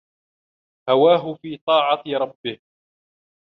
هَوَاهُ 0.89 1.33
فِي 1.41 1.57
طَاعَةِ 1.67 2.03
رَبِّهِ 2.07 2.59